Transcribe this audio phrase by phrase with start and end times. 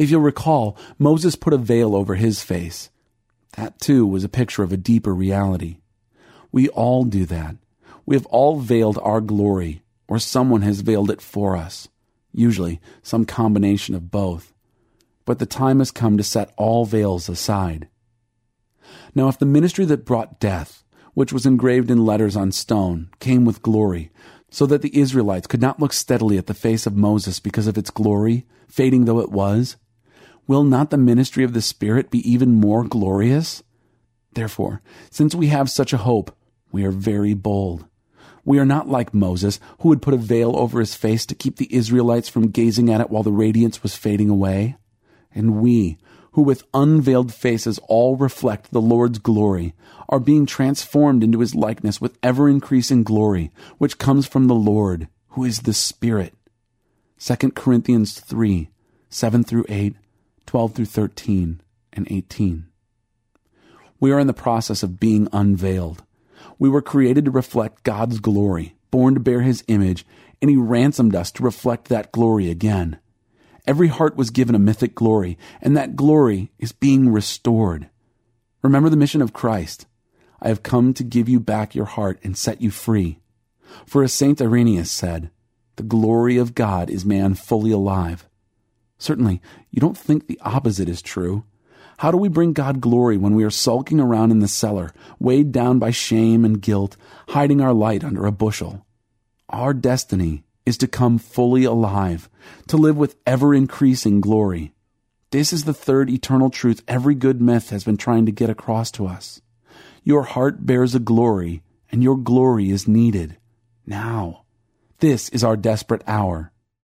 [0.00, 2.88] If you'll recall, Moses put a veil over his face.
[3.58, 5.76] That too was a picture of a deeper reality.
[6.50, 7.56] We all do that.
[8.06, 11.88] We have all veiled our glory, or someone has veiled it for us.
[12.32, 14.54] Usually, some combination of both.
[15.26, 17.86] But the time has come to set all veils aside.
[19.14, 20.82] Now, if the ministry that brought death,
[21.12, 24.10] which was engraved in letters on stone, came with glory,
[24.48, 27.76] so that the Israelites could not look steadily at the face of Moses because of
[27.76, 29.76] its glory, fading though it was,
[30.50, 33.62] will not the ministry of the Spirit be even more glorious?
[34.32, 36.36] Therefore, since we have such a hope,
[36.72, 37.86] we are very bold.
[38.44, 41.54] We are not like Moses, who would put a veil over his face to keep
[41.54, 44.76] the Israelites from gazing at it while the radiance was fading away.
[45.32, 45.98] And we,
[46.32, 49.72] who with unveiled faces all reflect the Lord's glory,
[50.08, 55.06] are being transformed into his likeness with ever increasing glory, which comes from the Lord,
[55.28, 56.34] who is the Spirit.
[57.20, 58.68] 2 Corinthians 3,
[59.10, 59.94] 7 through 8,
[60.50, 61.60] 12 through 13,
[61.92, 62.66] and 18.
[64.00, 66.02] We are in the process of being unveiled.
[66.58, 70.04] We were created to reflect God's glory, born to bear his image,
[70.42, 72.98] and he ransomed us to reflect that glory again.
[73.64, 77.88] Every heart was given a mythic glory, and that glory is being restored.
[78.60, 79.86] Remember the mission of Christ.
[80.42, 83.20] I have come to give you back your heart and set you free.
[83.86, 84.40] For as St.
[84.40, 85.30] Irenaeus said,
[85.76, 88.26] the glory of God is man fully alive.
[89.00, 91.44] Certainly, you don't think the opposite is true.
[91.98, 95.52] How do we bring God glory when we are sulking around in the cellar, weighed
[95.52, 96.96] down by shame and guilt,
[97.28, 98.86] hiding our light under a bushel?
[99.48, 102.28] Our destiny is to come fully alive,
[102.68, 104.72] to live with ever increasing glory.
[105.30, 108.90] This is the third eternal truth every good myth has been trying to get across
[108.92, 109.40] to us.
[110.04, 113.38] Your heart bears a glory, and your glory is needed.
[113.86, 114.44] Now.
[114.98, 116.52] This is our desperate hour.